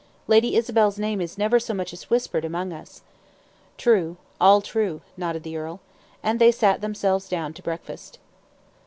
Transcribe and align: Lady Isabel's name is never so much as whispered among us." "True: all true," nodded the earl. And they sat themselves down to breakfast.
Lady 0.27 0.55
Isabel's 0.55 0.97
name 0.97 1.21
is 1.21 1.37
never 1.37 1.59
so 1.59 1.75
much 1.75 1.93
as 1.93 2.09
whispered 2.09 2.43
among 2.43 2.73
us." 2.73 3.03
"True: 3.77 4.17
all 4.39 4.59
true," 4.59 5.01
nodded 5.15 5.43
the 5.43 5.55
earl. 5.55 5.79
And 6.23 6.39
they 6.39 6.51
sat 6.51 6.81
themselves 6.81 7.29
down 7.29 7.53
to 7.53 7.61
breakfast. 7.61 8.17